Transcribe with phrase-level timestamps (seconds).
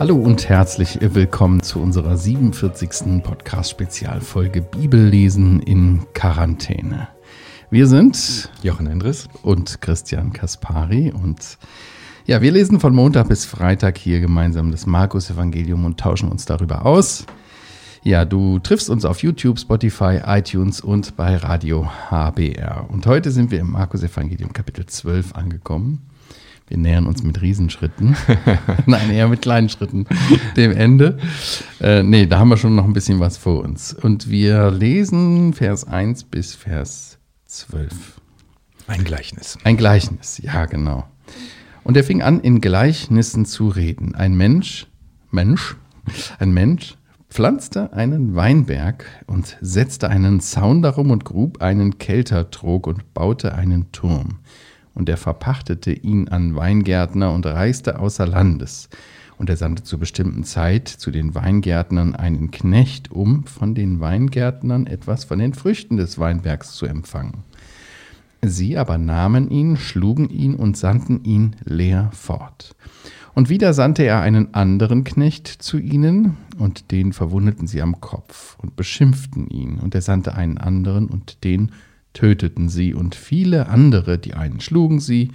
[0.00, 3.22] Hallo und herzlich willkommen zu unserer 47.
[3.22, 7.08] Podcast-Spezialfolge Bibellesen in Quarantäne.
[7.70, 11.58] Wir sind Jochen Endres und Christian Kaspari und
[12.26, 16.84] ja, wir lesen von Montag bis Freitag hier gemeinsam das Markus-Evangelium und tauschen uns darüber
[16.84, 17.24] aus.
[18.02, 22.90] Ja, du triffst uns auf YouTube, Spotify, iTunes und bei Radio HBR.
[22.90, 26.02] Und heute sind wir im Markus-Evangelium Kapitel 12 angekommen.
[26.66, 28.16] Wir nähern uns mit Riesenschritten.
[28.86, 30.06] Nein, eher mit kleinen Schritten
[30.56, 31.18] dem Ende.
[31.80, 33.92] Äh, nee, da haben wir schon noch ein bisschen was vor uns.
[33.92, 38.20] Und wir lesen Vers 1 bis Vers 12.
[38.86, 39.58] Ein Gleichnis.
[39.64, 41.06] Ein Gleichnis, ja, genau.
[41.82, 44.14] Und er fing an, in Gleichnissen zu reden.
[44.14, 44.86] Ein Mensch,
[45.30, 45.76] Mensch,
[46.38, 46.96] ein Mensch
[47.28, 53.92] pflanzte einen Weinberg und setzte einen Zaun darum und grub einen Keltertrog und baute einen
[53.92, 54.38] Turm
[54.94, 58.88] und er verpachtete ihn an Weingärtner und reiste außer Landes.
[59.36, 64.86] Und er sandte zur bestimmten Zeit zu den Weingärtnern einen Knecht, um von den Weingärtnern
[64.86, 67.42] etwas von den Früchten des Weinbergs zu empfangen.
[68.42, 72.76] Sie aber nahmen ihn, schlugen ihn und sandten ihn leer fort.
[73.34, 78.56] Und wieder sandte er einen anderen Knecht zu ihnen, und den verwundeten sie am Kopf
[78.62, 79.80] und beschimpften ihn.
[79.80, 81.72] Und er sandte einen anderen, und den
[82.14, 85.32] töteten sie, und viele andere, die einen schlugen sie,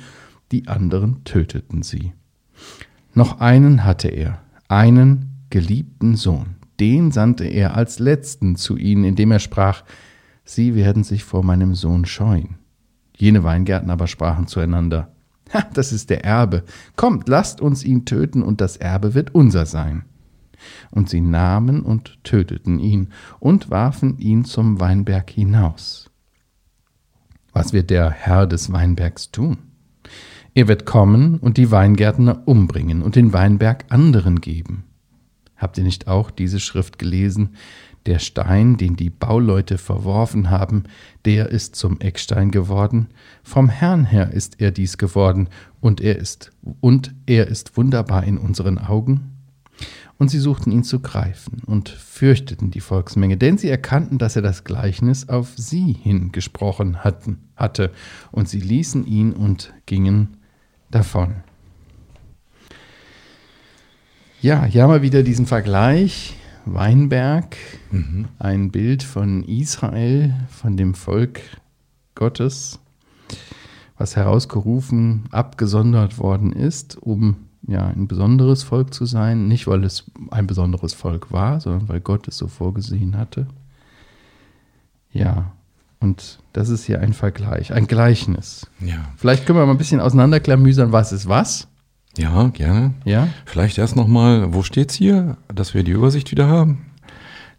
[0.51, 2.13] die anderen töteten sie.
[3.13, 9.31] Noch einen hatte er, einen geliebten Sohn, den sandte er als letzten zu ihnen, indem
[9.31, 9.83] er sprach,
[10.43, 12.55] Sie werden sich vor meinem Sohn scheuen.
[13.15, 15.11] Jene Weingärten aber sprachen zueinander,
[15.53, 16.63] Ha, das ist der Erbe.
[16.95, 20.03] Kommt, lasst uns ihn töten, und das Erbe wird unser sein.
[20.91, 26.08] Und sie nahmen und töteten ihn und warfen ihn zum Weinberg hinaus.
[27.53, 29.57] Was wird der Herr des Weinbergs tun?
[30.53, 34.83] Er wird kommen und die Weingärtner umbringen und den Weinberg anderen geben.
[35.55, 37.55] Habt ihr nicht auch diese Schrift gelesen?
[38.05, 40.83] Der Stein, den die Bauleute verworfen haben,
[41.25, 43.09] der ist zum Eckstein geworden.
[43.43, 45.49] Vom Herrn her ist er dies geworden,
[45.81, 49.38] und er ist und er ist wunderbar in unseren Augen.
[50.19, 54.41] Und sie suchten ihn zu greifen und fürchteten die Volksmenge, denn sie erkannten, dass er
[54.41, 57.91] das Gleichnis auf sie hingesprochen hatten, hatte,
[58.31, 60.37] und sie ließen ihn und gingen
[60.91, 61.35] davon.
[64.41, 66.35] Ja, hier haben wir wieder diesen Vergleich.
[66.65, 67.55] Weinberg,
[67.89, 68.27] mhm.
[68.37, 71.41] ein Bild von Israel, von dem Volk
[72.13, 72.79] Gottes,
[73.97, 79.47] was herausgerufen, abgesondert worden ist, um ja, ein besonderes Volk zu sein.
[79.47, 83.47] Nicht, weil es ein besonderes Volk war, sondern weil Gott es so vorgesehen hatte.
[85.11, 85.51] Ja,
[85.99, 88.67] und das ist hier ein Vergleich, ein Gleichnis.
[88.79, 89.09] Ja.
[89.17, 91.67] Vielleicht können wir mal ein bisschen auseinanderklamüsern, was ist was.
[92.17, 92.93] Ja, gerne.
[93.05, 93.27] Ja.
[93.45, 96.85] Vielleicht erst nochmal, wo steht es hier, dass wir die Übersicht wieder haben?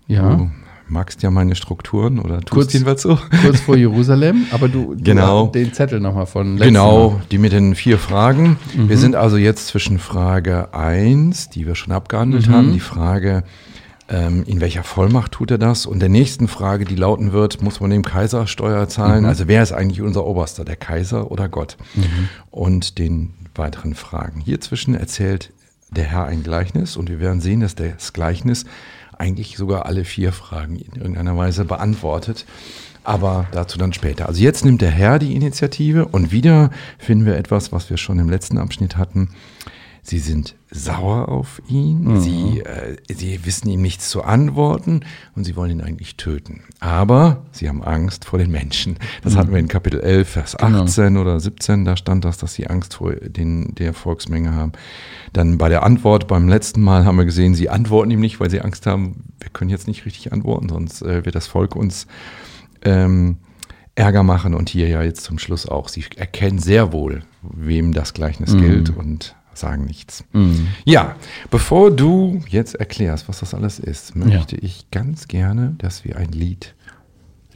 [0.07, 0.37] Ja.
[0.37, 0.51] Du
[0.91, 3.19] magst ja meine Strukturen oder tust kurz, jedenfalls so.
[3.43, 5.47] Kurz vor Jerusalem, aber du, genau.
[5.47, 7.23] Du den Zettel nochmal von Genau, Mal.
[7.31, 8.57] die mit den vier Fragen.
[8.77, 8.89] Mhm.
[8.89, 12.53] Wir sind also jetzt zwischen Frage 1, die wir schon abgehandelt mhm.
[12.53, 13.45] haben, die Frage,
[14.09, 15.87] ähm, in welcher Vollmacht tut er das?
[15.87, 19.23] Und der nächsten Frage, die lauten wird, muss man dem Kaiser Steuer zahlen?
[19.23, 19.29] Mhm.
[19.29, 21.77] Also wer ist eigentlich unser Oberster, der Kaiser oder Gott?
[21.95, 22.29] Mhm.
[22.51, 24.41] Und den weiteren Fragen.
[24.41, 25.53] Hier zwischen erzählt
[25.91, 28.65] der Herr ein Gleichnis und wir werden sehen, dass das Gleichnis
[29.21, 32.47] eigentlich sogar alle vier Fragen in irgendeiner Weise beantwortet.
[33.05, 34.29] Aber dazu dann später.
[34.29, 38.19] Also jetzt nimmt der Herr die Initiative und wieder finden wir etwas, was wir schon
[38.19, 39.31] im letzten Abschnitt hatten.
[40.11, 42.21] Sie sind sauer auf ihn, mhm.
[42.21, 45.03] sie, äh, sie wissen ihm nichts zu antworten
[45.37, 46.65] und sie wollen ihn eigentlich töten.
[46.81, 48.97] Aber sie haben Angst vor den Menschen.
[49.23, 49.39] Das mhm.
[49.39, 51.21] hatten wir in Kapitel 11, Vers 18 genau.
[51.21, 54.73] oder 17, da stand das, dass sie Angst vor den, der Volksmenge haben.
[55.33, 58.51] Dann bei der Antwort beim letzten Mal haben wir gesehen, sie antworten ihm nicht, weil
[58.51, 62.09] sie Angst haben, wir können jetzt nicht richtig antworten, sonst äh, wird das Volk uns
[62.83, 63.37] ähm,
[63.95, 64.55] Ärger machen.
[64.55, 68.61] Und hier ja jetzt zum Schluss auch, sie erkennen sehr wohl, wem das Gleichnis mhm.
[68.61, 70.25] gilt und sagen nichts.
[70.33, 70.69] Mhm.
[70.85, 71.17] Ja,
[71.51, 74.63] bevor du jetzt erklärst, was das alles ist, möchte ja.
[74.63, 76.75] ich ganz gerne, dass wir ein Lied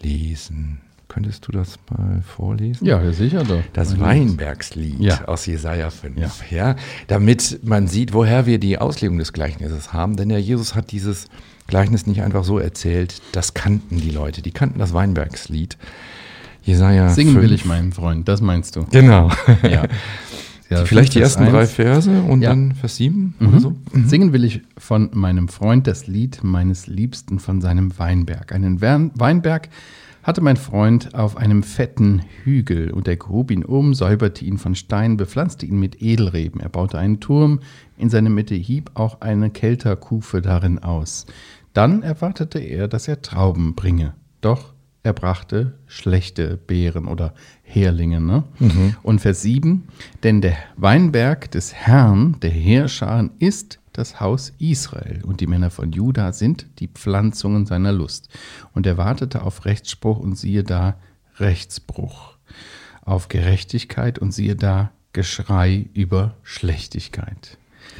[0.03, 0.81] lesen.
[1.09, 2.87] Könntest du das mal vorlesen?
[2.87, 3.63] Ja, sicher doch.
[3.73, 5.25] Das Weinbergslied ja.
[5.27, 6.51] aus Jesaja 5.
[6.51, 6.57] Ja.
[6.57, 6.77] ja.
[7.07, 10.17] damit man sieht, woher wir die Auslegung des Gleichnisses haben.
[10.17, 11.29] Denn der Jesus hat dieses
[11.67, 13.23] Gleichnis nicht einfach so erzählt.
[13.33, 14.43] Das kannten die Leute.
[14.43, 15.77] Die kannten das Weinbergslied.
[16.63, 17.45] Jesaja Singen 5.
[17.45, 18.27] will ich, meinen Freund.
[18.27, 18.85] Das meinst du.
[18.91, 19.31] Genau.
[19.63, 19.85] Ja.
[20.71, 21.53] Ja, Vielleicht die ersten 1.
[21.53, 22.51] drei Verse und ja.
[22.51, 23.49] dann Vers 7 mhm.
[23.49, 23.71] oder so.
[23.93, 24.09] Mhm.
[24.09, 28.53] Singen will ich von meinem Freund das Lied meines Liebsten von seinem Weinberg.
[28.53, 29.69] Einen Weinberg
[30.23, 34.75] hatte mein Freund auf einem fetten Hügel und er grub ihn um, säuberte ihn von
[34.75, 36.61] Steinen, bepflanzte ihn mit Edelreben.
[36.61, 37.61] Er baute einen Turm,
[37.99, 41.27] in seine Mitte hieb auch eine Kelterkufe darin aus.
[41.75, 44.15] Dann erwartete er, dass er Trauben bringe.
[44.41, 44.74] Doch
[45.05, 48.21] er brachte schlechte Beeren oder Herlinge.
[48.21, 48.43] Ne?
[48.59, 48.97] Mhm.
[49.03, 49.87] Und Vers 7,
[50.23, 55.93] denn der Weinberg des Herrn, der Heerscharen, ist das Haus Israel und die Männer von
[55.93, 58.29] Juda sind die Pflanzungen seiner Lust.
[58.73, 60.97] Und er wartete auf Rechtsspruch und siehe da
[61.39, 62.39] Rechtsbruch,
[63.03, 67.59] auf Gerechtigkeit und siehe da Geschrei über Schlechtigkeit.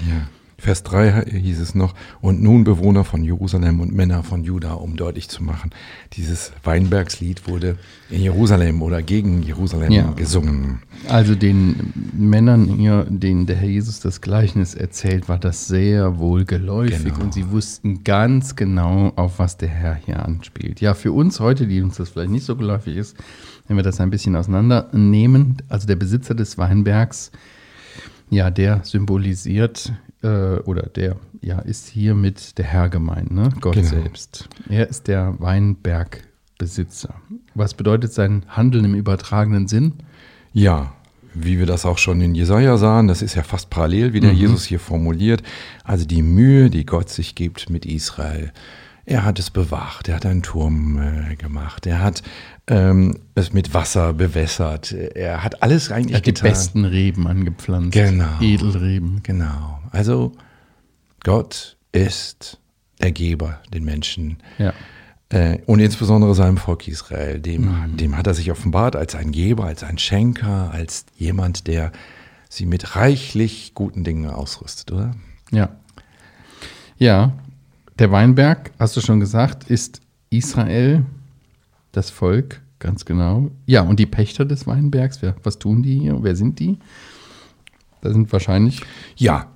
[0.09, 0.27] Ja.
[0.65, 4.97] Vers 3 hieß es noch, und nun Bewohner von Jerusalem und Männer von Juda, um
[4.97, 5.73] deutlich zu machen,
[6.15, 7.77] dieses Weinbergslied wurde
[8.09, 10.11] in Jerusalem oder gegen Jerusalem ja.
[10.13, 10.81] gesungen.
[11.07, 16.47] Also den Männern hier, denen der Herr Jesus das Gleichnis erzählt, war das sehr wohl
[16.47, 17.25] geläufig genau.
[17.25, 20.81] und sie wussten ganz genau, auf was der Herr hier anspielt.
[20.81, 23.19] Ja, für uns heute, die uns das vielleicht nicht so geläufig ist,
[23.69, 27.33] wenn wir das ein bisschen auseinandernehmen, also der Besitzer des Weinbergs,
[28.31, 29.93] ja, der symbolisiert
[30.23, 33.51] äh, oder der ja ist hier mit der Herr gemeint, ne?
[33.61, 33.89] Gott genau.
[33.89, 34.49] selbst.
[34.69, 37.15] Er ist der Weinbergbesitzer.
[37.55, 39.95] Was bedeutet sein Handeln im übertragenen Sinn?
[40.53, 40.95] Ja,
[41.35, 44.33] wie wir das auch schon in Jesaja sahen, das ist ja fast parallel, wie der
[44.33, 44.39] mhm.
[44.39, 45.43] Jesus hier formuliert.
[45.83, 48.53] Also die Mühe, die Gott sich gibt mit Israel.
[49.07, 52.23] Er hat es bewacht, er hat einen Turm äh, gemacht, er hat
[52.67, 56.47] ähm, es mit Wasser bewässert, er hat alles eigentlich er hat getan.
[56.47, 57.93] die besten Reben angepflanzt.
[57.93, 58.41] Genau.
[58.41, 59.21] Edelreben.
[59.23, 59.81] Genau.
[59.91, 60.33] Also
[61.23, 62.59] Gott ist
[63.03, 64.39] der Geber den Menschen.
[64.59, 64.73] Ja.
[65.29, 67.41] Äh, und insbesondere seinem Volk Israel.
[67.41, 67.97] Dem, mhm.
[67.97, 71.93] dem hat er sich offenbart als ein Geber, als ein Schenker, als jemand, der
[72.49, 75.13] sie mit reichlich guten Dingen ausrüstet, oder?
[75.51, 75.71] Ja.
[76.97, 77.33] Ja,
[77.99, 80.01] der Weinberg, hast du schon gesagt, ist
[80.31, 81.05] Israel,
[81.93, 83.51] das Volk, ganz genau.
[83.67, 86.19] Ja, und die Pächter des Weinbergs, wer, was tun die hier?
[86.23, 86.79] Wer sind die?
[88.01, 88.83] Da sind wahrscheinlich.
[89.17, 89.47] Ja,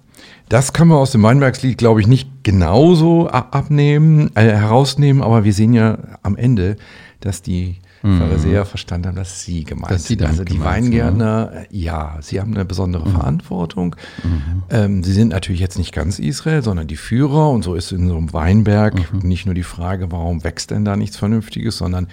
[0.49, 5.52] das können wir aus dem Weinbergslied, glaube ich, nicht genauso abnehmen, äh, herausnehmen, aber wir
[5.52, 6.76] sehen ja am Ende,
[7.20, 8.18] dass die mhm.
[8.18, 10.22] Pharisäer verstanden haben, dass sie gemeint dass sind.
[10.22, 13.12] Also die Weingärtner, sind, ja, sie haben eine besondere mhm.
[13.12, 13.96] Verantwortung.
[14.22, 14.62] Mhm.
[14.70, 18.08] Ähm, sie sind natürlich jetzt nicht ganz Israel, sondern die Führer und so ist in
[18.08, 19.20] so einem Weinberg mhm.
[19.20, 22.08] nicht nur die Frage, warum wächst denn da nichts Vernünftiges, sondern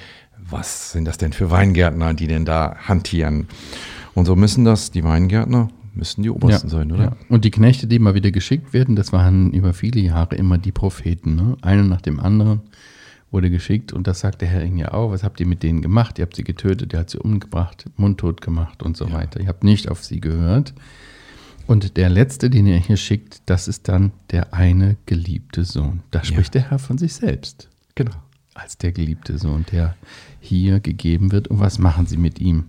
[0.50, 3.48] was sind das denn für Weingärtner, die denn da hantieren?
[4.14, 7.04] Und so müssen das die Weingärtner müssen die Obersten ja, sein, oder?
[7.04, 7.16] Ja.
[7.30, 10.72] Und die Knechte, die immer wieder geschickt werden, das waren über viele Jahre immer die
[10.72, 11.36] Propheten.
[11.36, 11.58] Ne?
[11.62, 12.62] Einer nach dem anderen
[13.32, 15.12] wurde geschickt und das sagt der Herr ja auch.
[15.12, 16.20] Was habt ihr mit denen gemacht?
[16.20, 19.14] Ihr habt sie getötet, ihr habt sie umgebracht, mundtot gemacht und so ja.
[19.14, 19.40] weiter.
[19.40, 20.74] Ihr habt nicht auf sie gehört.
[21.68, 26.04] Und der letzte, den er hier schickt, das ist dann der eine geliebte Sohn.
[26.12, 27.70] Da spricht der Herr von sich selbst.
[27.96, 28.16] Genau.
[28.54, 29.96] Als der geliebte Sohn, der
[30.40, 31.48] hier gegeben wird.
[31.48, 32.66] Und was machen sie mit ihm?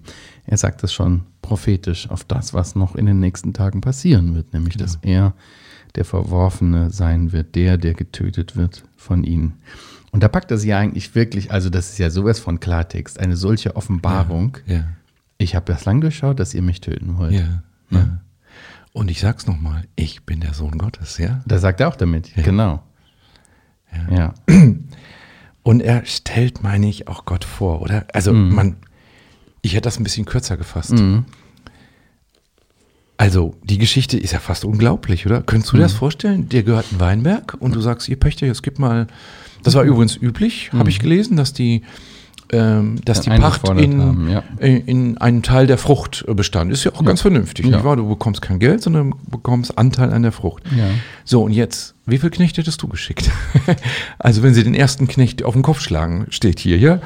[0.47, 4.53] Er sagt das schon prophetisch auf das, was noch in den nächsten Tagen passieren wird,
[4.53, 4.81] nämlich ja.
[4.81, 5.35] dass er
[5.95, 9.55] der Verworfene sein wird, der, der getötet wird von ihnen.
[10.17, 13.21] Und da packt er sie ja eigentlich wirklich, also das ist ja sowas von Klartext,
[13.21, 14.57] eine solche Offenbarung.
[14.65, 14.85] Ja, ja.
[15.37, 17.35] Ich habe das lang durchschaut, dass ihr mich töten wollt.
[17.35, 18.21] Ja, ja.
[18.95, 21.43] Und ich sag's nochmal, ich bin der Sohn Gottes, ja?
[21.45, 22.83] Da sagt er auch damit, genau.
[24.11, 24.33] Ja.
[25.63, 28.07] Und er stellt, meine ich, auch Gott vor, oder?
[28.15, 28.55] Also mhm.
[28.55, 28.77] man,
[29.61, 30.93] ich hätte das ein bisschen kürzer gefasst.
[30.93, 31.27] Mhm.
[33.19, 35.43] Also, die Geschichte ist ja fast unglaublich, oder?
[35.43, 35.99] Könntest du dir das mhm.
[35.99, 36.49] vorstellen?
[36.49, 39.09] Dir gehört ein Weinberg und du sagst, ihr Pächter, jetzt gib mal.
[39.67, 39.91] Das war mhm.
[39.91, 41.83] übrigens üblich, habe ich gelesen, dass die,
[42.53, 44.45] ähm, dass die Pacht in, haben, ja.
[44.61, 46.71] in einen Teil der Frucht bestand.
[46.71, 47.07] Ist ja auch ja.
[47.09, 47.73] ganz vernünftig, ja.
[47.73, 47.97] nicht wahr?
[47.97, 50.63] Du bekommst kein Geld, sondern bekommst Anteil an der Frucht.
[51.25, 53.29] So, und jetzt, wie viel Knechte hättest du geschickt?
[54.21, 57.01] also, wenn sie den ersten Knecht auf den Kopf schlagen, steht hier, ja?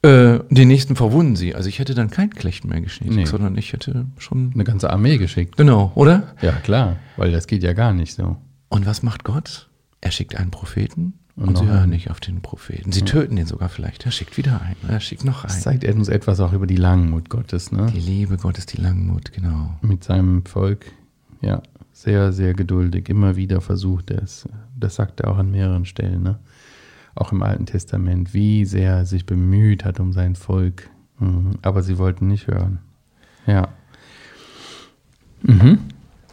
[0.00, 1.54] Äh, den nächsten verwunden sie.
[1.56, 3.26] Also ich hätte dann kein Knecht mehr geschickt, nee.
[3.26, 4.52] sondern ich hätte schon.
[4.54, 5.58] Eine ganze Armee geschickt.
[5.58, 6.34] Genau, oder?
[6.40, 8.36] Ja, klar, weil das geht ja gar nicht so.
[8.68, 9.68] Und was macht Gott?
[10.00, 12.92] Er schickt einen Propheten und, und sie hören nicht auf den Propheten.
[12.92, 13.06] Sie ja.
[13.06, 14.04] töten den sogar vielleicht.
[14.04, 14.76] Er schickt wieder einen.
[14.88, 15.52] Er schickt noch einen.
[15.52, 17.90] Das zeigt uns etwas auch über die Langmut Gottes, ne?
[17.94, 19.78] Die Liebe Gottes, die Langmut, genau.
[19.80, 20.86] Mit seinem Volk,
[21.40, 23.08] ja, sehr, sehr geduldig.
[23.08, 24.48] Immer wieder versucht er es.
[24.76, 26.38] Das sagt er auch an mehreren Stellen, ne?
[27.14, 30.88] auch im Alten Testament, wie sehr er sich bemüht hat um sein Volk.
[31.18, 31.52] Mhm.
[31.62, 32.78] Aber sie wollten nicht hören.
[33.46, 33.68] Ja.
[35.42, 35.80] Mhm.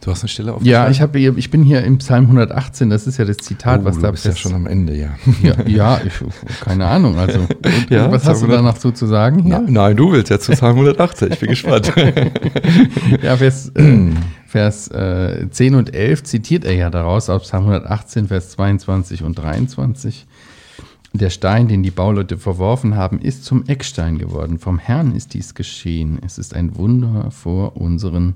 [0.06, 0.62] Du hast eine Stelle auf.
[0.62, 3.86] Ja, ich, hab, ich bin hier im Psalm 118, das ist ja das Zitat, oh,
[3.86, 5.16] was du da bist ja schon am Ende, ja.
[5.42, 6.12] Ja, ja ich,
[6.60, 7.18] keine Ahnung.
[7.18, 7.40] Also,
[7.90, 9.42] ja, was hast du da noch so zu sagen?
[9.42, 9.58] Hier?
[9.58, 11.92] Na, nein, du willst ja zu Psalm 118, ich bin gespannt.
[13.20, 14.10] ja, Vers, äh,
[14.46, 19.36] Vers äh, 10 und 11 zitiert er ja daraus aus Psalm 118, Vers 22 und
[19.36, 20.24] 23.
[21.14, 24.60] Der Stein, den die Bauleute verworfen haben, ist zum Eckstein geworden.
[24.60, 26.20] Vom Herrn ist dies geschehen.
[26.24, 28.34] Es ist ein Wunder vor unseren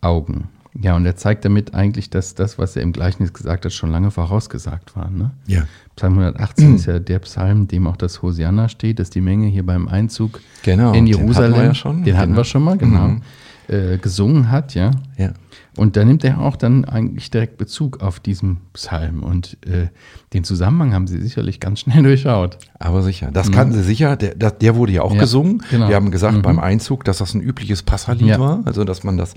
[0.00, 0.48] Augen.
[0.82, 3.90] Ja, und er zeigt damit eigentlich, dass das, was er im Gleichnis gesagt hat, schon
[3.90, 5.10] lange vorausgesagt war.
[5.10, 5.30] Ne?
[5.46, 5.62] Ja.
[5.96, 9.64] Psalm 118 ist ja der Psalm, dem auch das Hosianna steht, dass die Menge hier
[9.64, 12.04] beim Einzug Genau, in den hatten Jerusalem, wir ja schon.
[12.04, 12.40] den hatten Genau.
[12.40, 13.22] wir schon mal, genau, Mhm.
[13.68, 14.90] Äh, gesungen hat, ja.
[15.16, 15.32] Ja.
[15.76, 19.22] Und da nimmt er auch dann eigentlich direkt Bezug auf diesen Psalm.
[19.22, 19.88] Und äh,
[20.32, 22.56] den Zusammenhang haben sie sicherlich ganz schnell durchschaut.
[22.78, 23.30] Aber sicher.
[23.30, 24.16] Das kannten sie sicher.
[24.16, 25.62] Der, der, der wurde ja auch Ja, gesungen.
[25.70, 25.88] genau.
[25.88, 26.42] Wir haben gesagt Mhm.
[26.42, 28.40] beim Einzug, dass das ein übliches Passalied Ja.
[28.40, 28.62] war.
[28.64, 29.34] Also, dass man das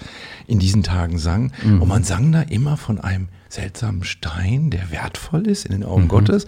[0.48, 1.52] in diesen Tagen sang.
[1.64, 1.82] Mhm.
[1.82, 6.04] Und man sang da immer von einem seltsamen Stein, der wertvoll ist in den Augen
[6.04, 6.08] Mhm.
[6.10, 6.48] Gottes.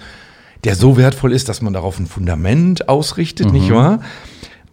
[0.64, 3.54] Der so wertvoll ist, dass man darauf ein Fundament ausrichtet, Mhm.
[3.54, 4.00] nicht wahr?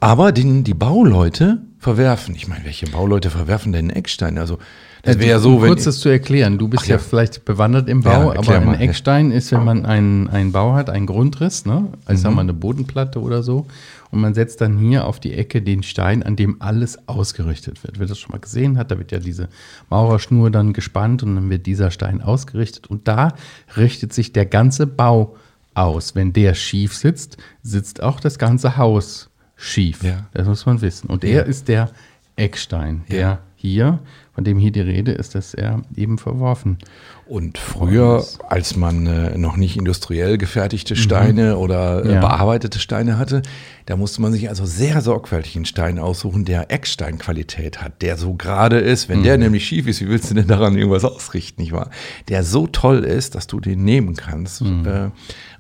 [0.00, 2.35] Aber den die Bauleute verwerfen.
[2.35, 4.38] Ich meine, welche Bauleute verwerfen denn Eckstein?
[4.38, 4.59] Also,
[5.02, 5.69] das wäre ja so, um wenn.
[5.69, 6.59] kurz das zu erklären.
[6.59, 6.97] Du bist ja.
[6.97, 6.99] ja.
[6.99, 8.81] vielleicht bewandert im Ja, Bau, erklär aber ein mal, ja.
[8.88, 11.88] Eckstein ist, wenn man einen, einen Bau hat, einen Grundriss, ne?
[12.05, 12.23] Also Mhm.
[12.23, 13.67] sagen wir eine Bodenplatte oder so.
[14.11, 17.99] Und man setzt dann hier auf die Ecke den Stein, an dem alles ausgerichtet wird.
[17.99, 19.49] Wer das schon mal gesehen hat, da wird ja diese
[19.90, 22.87] Maurerschnur dann gespannt und dann wird dieser Stein ausgerichtet.
[22.87, 23.35] Und da
[23.76, 25.37] richtet sich der ganze Bau
[25.75, 26.14] aus.
[26.14, 29.27] Wenn der schief sitzt, sitzt auch das ganze Haus
[29.59, 30.03] schief.
[30.03, 30.27] Ja.
[30.33, 31.11] Das muss man wissen.
[31.11, 31.91] Und er ist der
[32.37, 33.99] Eckstein, der hier,
[34.38, 36.78] von dem hier die Rede ist, dass er eben verworfen.
[37.26, 42.14] Und früher, als man äh, noch nicht industriell gefertigte Steine oder äh, Mhm.
[42.14, 42.21] Ja.
[42.21, 43.42] bearbeitete Steine hatte,
[43.87, 48.35] da musste man sich also sehr sorgfältig einen Stein aussuchen, der Ecksteinqualität hat, der so
[48.35, 49.09] gerade ist.
[49.09, 49.25] Wenn Mhm.
[49.25, 51.90] der nämlich schief ist, wie willst du denn daran irgendwas ausrichten, nicht wahr?
[52.28, 54.87] Der so toll ist, dass du den nehmen kannst Mhm.
[54.87, 55.11] äh,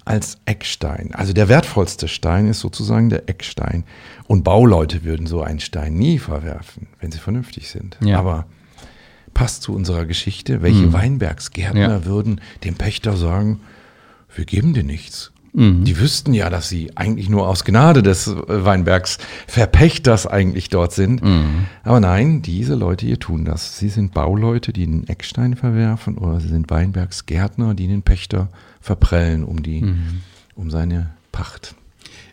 [0.04, 1.10] als Eckstein.
[1.14, 3.82] Also der wertvollste Stein ist sozusagen der Eckstein.
[4.28, 7.98] Und Bauleute würden so einen Stein nie verwerfen, wenn sie vernünftig sind.
[8.02, 8.18] Ja.
[8.18, 8.46] Aber
[9.38, 10.62] passt zu unserer Geschichte.
[10.62, 11.94] Welche Weinbergsgärtner Mhm.
[11.94, 12.04] Ja.
[12.04, 13.60] würden dem Pächter sagen,
[14.34, 15.30] wir geben dir nichts.
[15.52, 15.84] Mhm.
[15.84, 20.92] Die wüssten ja, dass sie eigentlich nur aus Gnade des äh, Weinbergs Verpächters eigentlich dort
[20.92, 21.22] sind.
[21.22, 21.66] Mhm.
[21.84, 23.78] Aber nein, diese Leute hier tun das.
[23.78, 28.48] Sie sind Bauleute, die den Eckstein verwerfen oder sie sind Weinbergsgärtner, die den Pächter
[28.80, 30.20] verprellen um die, Mhm.
[30.54, 31.74] um seine Pacht.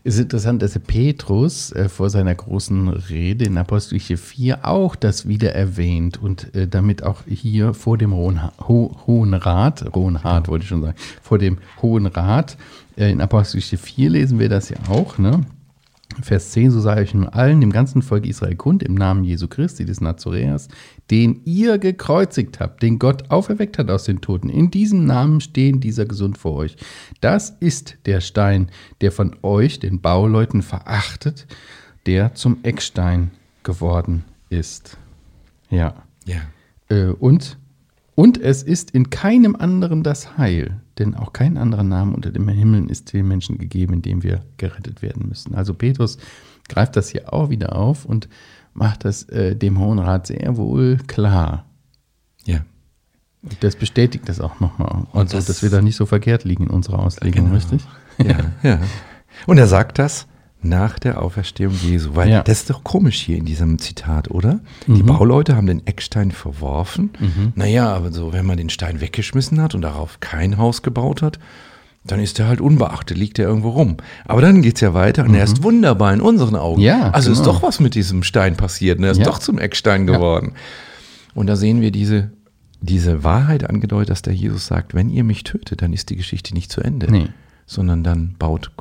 [0.05, 5.53] Ist interessant, dass Petrus äh, vor seiner großen Rede in Apostelgeschichte 4 auch das wieder
[5.53, 10.61] erwähnt und äh, damit auch hier vor dem Hohen, Ho Hohen Rat, Hohen Rat wollte
[10.61, 12.55] ich schon sagen, vor dem Hohen Rat,
[12.95, 15.41] äh, in Apostelgeschichte 4 lesen wir das ja auch, ne?
[16.21, 19.47] Vers 10, so sage ich nun allen, dem ganzen Volk Israel kund, im Namen Jesu
[19.47, 20.69] Christi des Nazoräers,
[21.11, 24.49] den ihr gekreuzigt habt, den Gott auferweckt hat aus den Toten.
[24.49, 26.77] In diesem Namen stehen dieser gesund vor euch.
[27.21, 28.69] Das ist der Stein,
[29.01, 31.47] der von euch, den Bauleuten, verachtet,
[32.05, 33.31] der zum Eckstein
[33.63, 34.97] geworden ist.
[35.69, 36.03] Ja.
[36.25, 36.41] Ja.
[36.89, 37.57] Äh, und,
[38.13, 42.47] und es ist in keinem anderen das Heil, denn auch kein anderer Name unter dem
[42.47, 45.55] Himmel ist den Menschen gegeben, in dem wir gerettet werden müssen.
[45.55, 46.17] Also Petrus
[46.69, 48.29] greift das hier auch wieder auf und
[48.73, 51.65] macht das äh, dem Hohen Rat sehr wohl klar.
[52.45, 52.59] Ja.
[53.43, 55.05] Und das bestätigt das auch nochmal.
[55.13, 57.55] Also, das- dass wir da nicht so verkehrt liegen in unserer Auslegung, Genau.
[57.55, 57.81] richtig?
[58.17, 58.79] Ja, ja.
[59.45, 60.27] Und er sagt das
[60.67, 62.15] nach der Auferstehung Jesu.
[62.15, 62.43] Weil Ja.
[62.43, 64.59] das ist doch komisch hier in diesem Zitat, oder?
[64.87, 67.11] Die Bauleute haben den Eckstein verworfen.
[67.55, 71.39] Naja, aber so, wenn man den Stein weggeschmissen hat und darauf kein Haus gebaut hat,
[72.07, 73.97] dann ist er halt unbeachtet, liegt er irgendwo rum.
[74.25, 76.79] Aber dann geht's ja weiter und er ist wunderbar in unseren Augen.
[76.81, 77.53] Ja, also ist genau.
[77.53, 78.99] doch was mit diesem Stein passiert.
[78.99, 79.25] Und er ist Ja.
[79.25, 80.13] doch zum Eckstein Ja.
[80.15, 80.51] geworden.
[81.33, 82.29] Und da sehen wir diese,
[82.79, 86.53] diese Wahrheit angedeutet, dass der Jesus sagt, wenn ihr mich tötet, dann ist die Geschichte
[86.53, 87.27] nicht zu Ende Nee.
[87.65, 88.71] sondern dann baut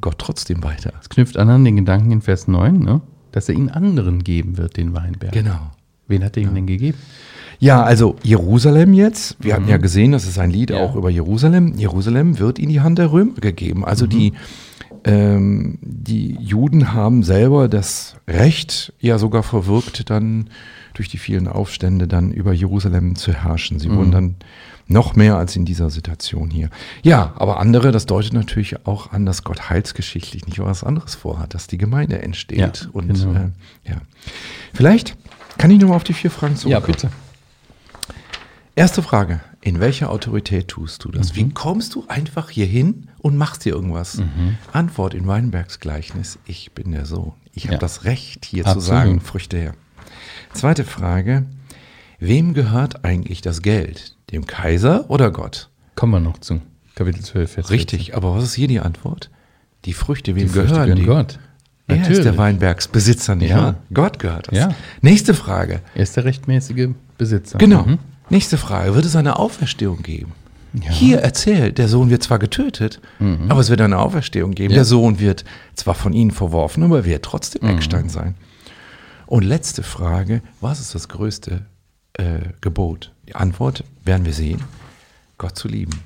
[0.00, 0.92] Gott trotzdem weiter.
[1.00, 3.00] Es knüpft an an den Gedanken in Vers 9, ne?
[3.32, 5.32] dass er ihn anderen geben wird, den Weinberg.
[5.32, 5.70] Genau.
[6.08, 6.98] Wen hat er ihm denn gegeben?
[7.60, 9.36] Ja, also Jerusalem jetzt.
[9.40, 10.78] Wir hatten ja gesehen, das ist ein Lied Ja.
[10.78, 11.74] auch über Jerusalem.
[11.76, 13.84] Jerusalem wird in die Hand der Römer gegeben.
[13.84, 14.32] Also die,
[15.04, 20.48] ähm, die Juden haben selber das Recht ja sogar verwirkt, dann
[20.94, 23.78] durch die vielen Aufstände dann über Jerusalem zu herrschen.
[23.78, 24.34] Sie wurden dann
[24.90, 26.68] noch mehr als in dieser Situation hier.
[27.02, 31.54] Ja, aber andere, das deutet natürlich auch an, dass Gott heilsgeschichtlich nicht was anderes vorhat,
[31.54, 32.58] dass die Gemeinde entsteht.
[32.58, 33.32] Ja, und genau.
[33.38, 33.50] äh,
[33.88, 34.00] ja.
[34.74, 35.16] Vielleicht
[35.58, 37.12] kann ich nochmal auf die vier Fragen zurückkommen.
[38.74, 39.40] Erste Frage.
[39.62, 41.34] In welcher Autorität tust du das?
[41.36, 44.22] Wie kommst du einfach hier hin und machst hier irgendwas?
[44.72, 46.38] Antwort in Weinbergs Gleichnis.
[46.46, 47.32] Ich bin der Sohn.
[47.52, 47.78] Ich habe Ja.
[47.78, 48.86] das Recht, hier zu Absolut.
[48.86, 49.74] sagen, Früchte her.
[50.54, 51.44] Zweite Frage.
[52.18, 54.16] Wem gehört eigentlich das Geld?
[54.32, 55.68] Dem Kaiser oder Gott?
[55.94, 56.60] Kommen wir noch zu
[56.94, 57.74] Kapitel 12, Vers 14.
[57.76, 58.16] Richtig.
[58.16, 59.30] Aber was ist hier die Antwort?
[59.84, 61.04] Die Früchte, wem Die Früchte gehören die?
[61.04, 61.38] Gott.
[61.86, 62.22] Er ist Natürlich.
[62.22, 63.56] der Weinbergsbesitzer, nicht Ja.
[63.56, 63.74] wahr?
[63.92, 64.58] Gott gehört das.
[64.58, 64.74] Ja.
[65.00, 65.80] Nächste Frage.
[65.94, 67.58] Er ist der rechtmäßige Besitzer.
[67.58, 67.82] Genau.
[67.82, 67.98] Mhm.
[68.28, 68.94] Nächste Frage.
[68.94, 70.32] Wird es eine Auferstehung geben?
[70.72, 70.90] Ja.
[70.90, 73.46] Hier erzählt, der Sohn wird zwar getötet, mhm.
[73.48, 74.70] aber es wird eine Auferstehung geben.
[74.70, 74.76] Ja.
[74.76, 75.44] Der Sohn wird
[75.74, 77.74] zwar von ihnen verworfen, aber wird trotzdem mhm.
[77.74, 78.36] Eckstein sein.
[79.26, 81.66] Und letzte Frage, was ist das größte
[82.14, 83.12] äh, Gebot?
[83.30, 84.60] Die Antwort werden wir sehen,
[85.38, 86.00] Gott zu lieben.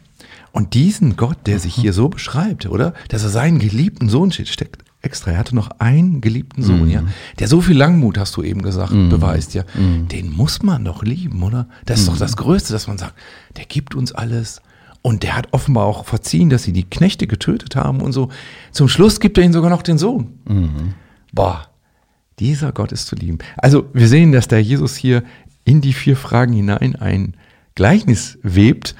[0.52, 2.92] Und diesen Gott, der sich hier so beschreibt, oder?
[3.08, 5.30] Dass er seinen geliebten Sohn steckt extra.
[5.30, 6.90] Er hatte noch einen geliebten Sohn, mhm.
[6.90, 7.02] ja.
[7.38, 9.08] Der so viel Langmut, hast du eben gesagt, mhm.
[9.08, 9.64] beweist, ja.
[9.72, 10.08] Mhm.
[10.08, 11.66] Den muss man doch lieben, oder?
[11.86, 12.18] Das ist doch mhm.
[12.18, 13.14] das Größte, dass man sagt,
[13.56, 14.60] der gibt uns alles.
[15.00, 18.28] Und der hat offenbar auch verziehen, dass sie die Knechte getötet haben und so.
[18.70, 20.28] Zum Schluss gibt er ihnen sogar noch den Sohn.
[20.46, 20.92] Mhm.
[21.32, 21.68] Boah,
[22.38, 23.38] dieser Gott ist zu lieben.
[23.56, 25.22] Also wir sehen, dass der Jesus hier
[25.64, 27.34] in die vier Fragen hinein ein
[27.74, 28.94] Gleichnis webt,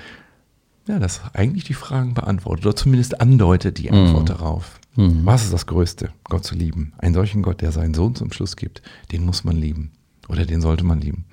[0.86, 4.26] ja, das eigentlich die Fragen beantwortet oder zumindest andeutet die Antwort mhm.
[4.26, 4.80] darauf.
[4.96, 5.24] Mhm.
[5.24, 6.92] Was ist das Größte, Gott zu lieben?
[6.98, 9.92] Einen solchen Gott, der seinen Sohn zum Schluss gibt, den muss man lieben
[10.28, 11.24] oder den sollte man lieben.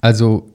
[0.00, 0.52] Also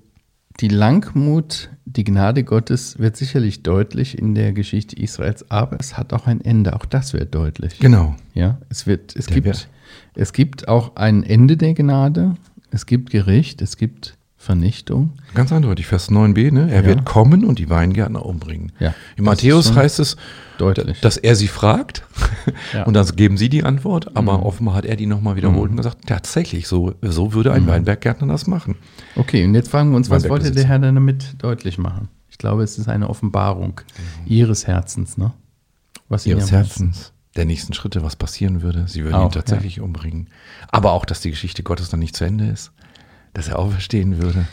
[0.59, 6.13] die Langmut, die Gnade Gottes wird sicherlich deutlich in der Geschichte Israels, aber es hat
[6.13, 6.75] auch ein Ende.
[6.75, 7.79] Auch das wird deutlich.
[7.79, 8.15] Genau.
[8.33, 9.69] Ja, es wird, es gibt,
[10.15, 12.35] es gibt auch ein Ende der Gnade.
[12.71, 13.61] Es gibt Gericht.
[13.61, 15.13] Es gibt Vernichtung.
[15.33, 16.71] Ganz eindeutig, Vers 9b, ne?
[16.71, 16.85] Er ja.
[16.85, 18.71] wird kommen und die Weingärtner umbringen.
[18.79, 20.15] Ja, In Matthäus heißt es,
[20.59, 21.01] deutlich.
[21.01, 22.03] dass er sie fragt
[22.73, 22.83] ja.
[22.83, 24.43] und dann geben sie die Antwort, aber mhm.
[24.43, 25.71] offenbar hat er die nochmal wiederholt mhm.
[25.71, 27.67] und gesagt, tatsächlich, so, so würde ein mhm.
[27.67, 28.75] Weinberggärtner das machen.
[29.15, 32.07] Okay, und jetzt fragen wir uns, was wollte der Herr denn damit deutlich machen?
[32.29, 34.31] Ich glaube, es ist eine Offenbarung mhm.
[34.31, 35.33] ihres Herzens, ne?
[36.09, 38.85] Was ihres Herzens der nächsten Schritte, was passieren würde.
[38.87, 39.83] Sie würden auch, ihn tatsächlich ja.
[39.83, 40.27] umbringen.
[40.69, 42.71] Aber auch, dass die Geschichte Gottes dann nicht zu Ende ist
[43.37, 44.47] dass er auferstehen würde.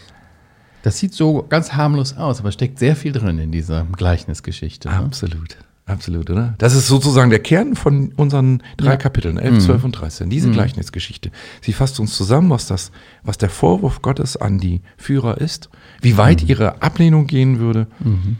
[0.83, 4.89] Das sieht so ganz harmlos aus, aber steckt sehr viel drin in dieser Gleichnisgeschichte.
[4.89, 4.97] Ne?
[4.97, 5.57] Absolut.
[5.87, 6.55] Absolut, oder?
[6.59, 8.97] Das ist sozusagen der Kern von unseren drei ja.
[8.97, 9.61] Kapiteln, 11, mhm.
[9.61, 10.31] 12 und 13.
[10.31, 10.53] Diese mhm.
[10.53, 11.31] Gleichnisgeschichte.
[11.61, 12.91] Sie fasst uns zusammen, was, das,
[13.23, 15.69] was der Vorwurf Gottes an die Führer ist,
[16.01, 16.49] wie weit mhm.
[16.49, 17.87] ihre Ablehnung gehen würde.
[18.01, 18.37] Mhm.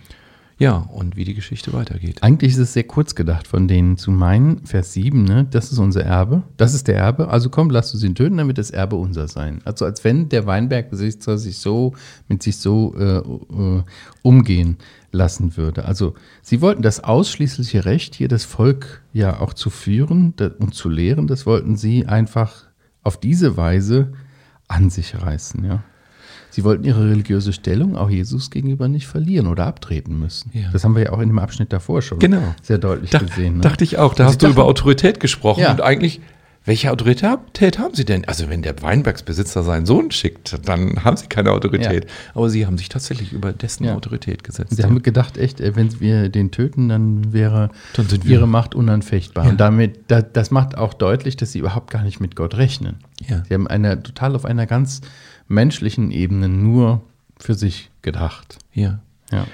[0.57, 2.23] Ja, und wie die Geschichte weitergeht.
[2.23, 5.79] Eigentlich ist es sehr kurz gedacht von denen zu meinen, Vers 7, ne, das ist
[5.79, 8.95] unser Erbe, das ist der Erbe, also komm, lass uns ihn töten, damit das Erbe
[8.95, 9.61] unser sein.
[9.65, 11.95] Also als wenn der Weinbergbesitzer sich so
[12.29, 13.83] mit sich so äh, äh,
[14.23, 14.77] umgehen
[15.11, 15.87] lassen würde.
[15.87, 20.89] Also sie wollten das ausschließliche Recht, hier das Volk ja auch zu führen und zu
[20.89, 22.67] lehren, das wollten sie einfach
[23.03, 24.13] auf diese Weise
[24.69, 25.83] an sich reißen, ja.
[26.55, 30.53] Sie wollten ihre religiöse Stellung auch Jesus gegenüber nicht verlieren oder abtreten müssen.
[30.55, 30.69] Ja.
[30.73, 32.55] Das haben wir ja auch in dem Abschnitt davor schon genau.
[32.63, 33.57] sehr deutlich da, gesehen.
[33.57, 33.61] Ne?
[33.63, 34.15] Dachte ich auch.
[34.15, 35.73] Da und hast du dachten, über Autorität gesprochen ja.
[35.73, 36.21] und eigentlich
[36.65, 38.25] welche Autorität haben Sie denn?
[38.27, 42.05] Also wenn der Weinbergsbesitzer seinen Sohn schickt, dann haben Sie keine Autorität.
[42.05, 42.11] Ja.
[42.35, 43.97] Aber Sie haben sich tatsächlich über dessen ja.
[43.97, 44.77] Autorität gesetzt.
[44.77, 44.89] Sie ja.
[44.89, 49.47] haben gedacht, echt, äh, wenn wir den töten, dann wäre dann Ihre Macht unanfechtbar.
[49.47, 53.01] Und damit, das macht auch deutlich, dass Sie überhaupt gar nicht mit Gott rechnen.
[53.27, 55.01] Sie haben eine, total auf einer ganz
[55.49, 57.03] menschlichen Ebene nur
[57.39, 58.59] für sich gedacht.
[58.73, 59.01] Ja.
[59.31, 59.47] ja.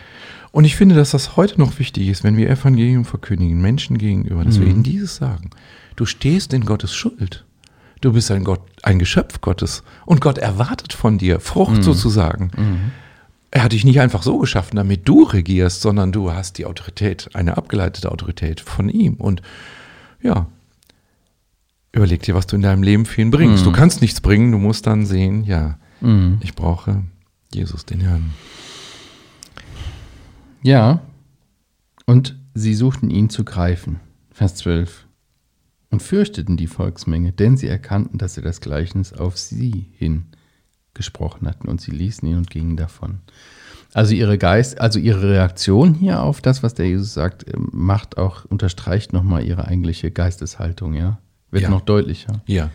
[0.52, 4.44] Und ich finde, dass das heute noch wichtig ist, wenn wir Evangelium verkündigen, Menschen gegenüber,
[4.44, 4.62] dass mhm.
[4.62, 5.50] wir ihnen dieses sagen.
[5.96, 7.44] Du stehst in Gottes Schuld.
[8.00, 9.82] Du bist ein Gott, ein Geschöpf Gottes.
[10.06, 11.82] Und Gott erwartet von dir Frucht mhm.
[11.82, 12.50] sozusagen.
[12.56, 12.92] Mhm.
[13.50, 17.30] Er hat dich nicht einfach so geschaffen, damit du regierst, sondern du hast die Autorität,
[17.34, 19.14] eine abgeleitete Autorität von ihm.
[19.14, 19.42] Und
[20.22, 20.46] ja,
[21.92, 23.64] überleg dir, was du in deinem Leben für ihn bringst.
[23.64, 23.70] Mhm.
[23.70, 26.38] Du kannst nichts bringen, du musst dann sehen, ja, mhm.
[26.40, 27.04] ich brauche
[27.52, 28.30] Jesus, den Herrn.
[30.62, 31.00] Ja,
[32.06, 34.00] und sie suchten ihn zu greifen.
[34.30, 35.06] Vers 12.
[35.90, 40.26] Und fürchteten die Volksmenge, denn sie erkannten, dass er das Gleichnis auf sie hin
[40.94, 43.20] gesprochen hatten, und sie ließen ihn und gingen davon.
[43.92, 48.44] Also ihre Geist, also ihre Reaktion hier auf das, was der Jesus sagt, macht auch,
[48.44, 51.18] unterstreicht nochmal ihre eigentliche Geisteshaltung, ja.
[51.50, 51.70] Wird ja.
[51.70, 52.42] noch deutlicher.
[52.46, 52.70] Ja.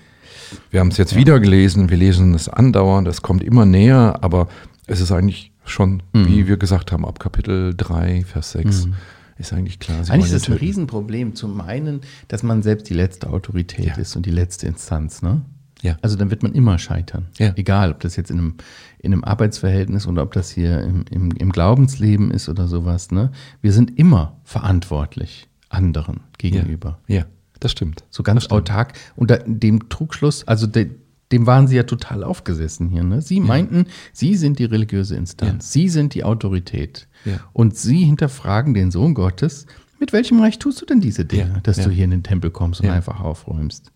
[0.70, 1.18] Wir haben es jetzt ja.
[1.18, 4.48] wieder gelesen, wir lesen es andauernd, es kommt immer näher, aber
[4.88, 6.28] es ist eigentlich schon, mhm.
[6.28, 8.86] wie wir gesagt haben, ab Kapitel 3, Vers 6.
[8.86, 8.94] Mhm.
[9.38, 10.04] Ist eigentlich klar.
[10.04, 11.36] Sie eigentlich ist es ein Riesenproblem.
[11.36, 13.96] Zum einen, dass man selbst die letzte Autorität ja.
[13.96, 15.22] ist und die letzte Instanz.
[15.22, 15.42] Ne?
[15.82, 15.98] Ja.
[16.02, 17.26] Also dann wird man immer scheitern.
[17.38, 17.52] Ja.
[17.58, 18.56] Egal, ob das jetzt in einem,
[19.00, 23.12] in einem Arbeitsverhältnis oder ob das hier im, im, im Glaubensleben ist oder sowas.
[23.12, 23.32] Ne?
[23.62, 27.00] Wir sind immer verantwortlich anderen gegenüber.
[27.08, 27.18] Ja.
[27.18, 27.26] ja.
[27.66, 28.04] Das stimmt.
[28.12, 28.62] So ganz stimmt.
[28.62, 28.94] autark.
[29.16, 30.92] Und da, dem Trugschluss, also de,
[31.32, 33.04] dem waren sie ja total aufgesessen hier.
[33.04, 33.24] Ne?
[33.24, 33.44] Sie ja.
[33.44, 35.72] meinten, sie sind die religiöse Instanz, ja.
[35.72, 37.08] sie sind die Autorität.
[37.26, 37.40] Ja.
[37.54, 39.66] Und sie hinterfragen den Sohn Gottes,
[40.00, 42.82] mit welchem Recht tust du denn diese Dinge, dass du hier in den Tempel kommst
[42.82, 43.92] und einfach aufräumst?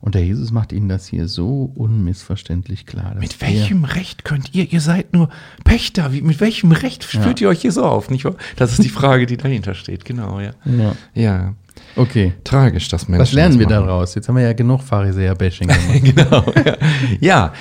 [0.00, 3.16] Und der Jesus macht ihnen das hier so unmissverständlich klar.
[3.18, 5.28] Mit welchem Recht könnt ihr, ihr seid nur
[5.64, 8.10] Pächter, wie, mit welchem Recht spürt ihr euch hier so auf?
[8.10, 8.36] Nicht wahr?
[8.54, 10.52] Das ist die Frage, die dahinter steht, genau, ja.
[11.16, 11.56] Ja.
[11.98, 12.32] Okay.
[12.44, 13.20] Tragisch, dass Menschen.
[13.22, 14.14] Was lernen wir daraus?
[14.14, 16.02] Jetzt haben wir ja genug Pharisäer-Bashing gemacht.
[16.04, 16.44] genau.
[16.64, 16.76] Ja.
[17.20, 17.52] ja.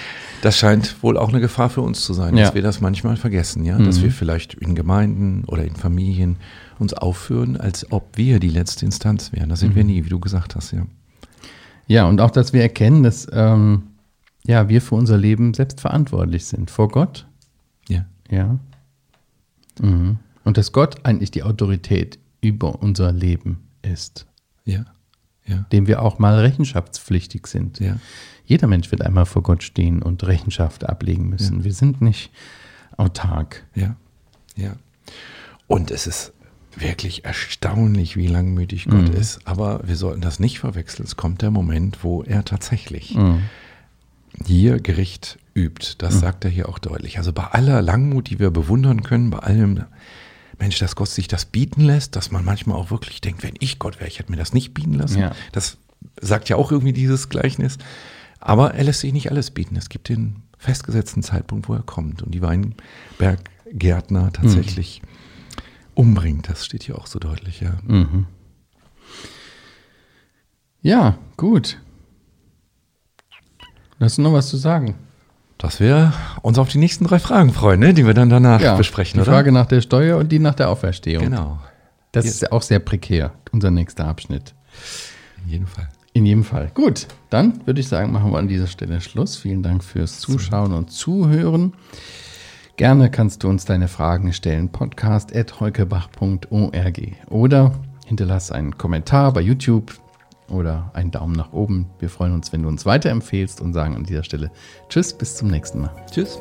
[0.44, 2.46] Das scheint wohl auch eine Gefahr für uns zu sein, Ja.
[2.46, 6.38] dass wir das manchmal vergessen, ja, dass wir vielleicht in Gemeinden oder in Familien
[6.78, 9.50] uns aufführen, als ob wir die letzte Instanz wären.
[9.50, 10.86] Das sind wir nie, wie du gesagt hast, ja.
[11.88, 13.84] Ja, und auch, dass wir erkennen, dass ähm,
[14.46, 16.70] ja, wir für unser Leben selbst verantwortlich sind.
[16.70, 17.26] Vor Gott,
[17.90, 18.60] Ja, ja.
[19.82, 20.20] Mhm.
[20.44, 24.28] Und dass Gott eigentlich die Autorität über unser Leben ist,
[24.66, 24.86] ja,
[25.46, 27.80] ja, dem wir auch mal rechenschaftspflichtig sind.
[27.80, 27.98] ja.
[28.46, 31.66] Jeder Mensch wird einmal vor Gott stehen und Rechenschaft ablegen müssen.
[31.66, 32.32] Wir sind nicht
[32.96, 33.66] autark.
[33.76, 33.98] Ja,
[34.56, 34.78] ja.
[35.68, 36.32] Und es ist
[36.74, 39.46] wirklich erstaunlich, wie langmütig Gott ist.
[39.46, 41.06] Aber wir sollten das nicht verwechseln.
[41.06, 43.18] Es kommt der Moment, wo er tatsächlich
[44.46, 45.96] hier Gericht übt.
[45.98, 47.18] Das sagt er hier auch deutlich.
[47.18, 49.86] Also bei aller Langmut, die wir bewundern können, bei allem,
[50.60, 53.80] Mensch, dass Gott sich das bieten lässt, dass man manchmal auch wirklich denkt, wenn ich
[53.80, 55.20] Gott wäre, ich hätte mir das nicht bieten lassen.
[55.20, 55.36] Ja.
[55.52, 55.78] Das
[56.20, 57.78] sagt ja auch irgendwie dieses Gleichnis.
[58.40, 59.76] Aber er lässt sich nicht alles bieten.
[59.76, 65.02] Es gibt den festgesetzten Zeitpunkt, wo er kommt und die Weinberggärtner tatsächlich
[65.94, 66.50] umbringt.
[66.50, 67.78] Das steht hier auch so deutlich, ja.
[70.82, 71.80] Ja, gut.
[74.00, 74.96] Hast du noch was zu sagen?
[75.58, 77.94] Dass wir uns auf die nächsten drei Fragen freuen, ne?
[77.94, 79.32] die wir dann danach besprechen, die oder?
[79.32, 81.24] Frage nach der Steuer und die nach der Auferstehung.
[81.24, 81.60] Genau,
[82.12, 84.54] Das ist ja auch sehr prekär, unser nächster Abschnitt.
[85.46, 85.90] in jedem Fall.
[86.14, 86.72] In jedem Fall.
[86.74, 89.38] Gut, dann würde ich sagen, machen wir an dieser Stelle Schluss.
[89.38, 91.74] Vielen Dank fürs Zuschauen und Zuhören.
[92.76, 94.70] Gerne kannst du uns deine Fragen stellen.
[94.70, 97.72] Podcast.heukebach.org oder
[98.06, 99.94] hinterlass einen Kommentar bei YouTube
[100.50, 101.90] oder einen Daumen nach oben.
[102.00, 104.52] Wir freuen uns, wenn du uns weiterempfehlst und sagen an dieser Stelle
[104.90, 105.92] Tschüss, bis zum nächsten Mal.
[106.12, 106.40] Tschüss.